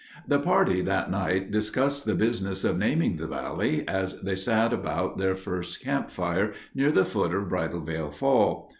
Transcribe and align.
The 0.27 0.39
party 0.39 0.81
that 0.81 1.11
night 1.11 1.51
discussed 1.51 2.05
the 2.05 2.15
business 2.15 2.63
of 2.63 2.75
naming 2.75 3.17
the 3.17 3.27
valley 3.27 3.87
as 3.87 4.19
they 4.23 4.33
sat 4.35 4.73
about 4.73 5.19
their 5.19 5.35
first 5.35 5.79
campfire, 5.79 6.53
near 6.73 6.91
the 6.91 7.05
foot 7.05 7.35
of 7.35 7.47
Bridalveil 7.49 8.09
Fall. 8.11 8.67